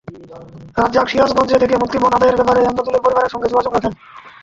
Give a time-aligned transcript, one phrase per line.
[0.77, 3.93] রাজ্জাক সিরাজগঞ্জে থেকে মুক্তিপণ আদায়ের ব্যাপারে এমদাদুলের পরিবারের সঙ্গে যোগাযোগ রাখেন।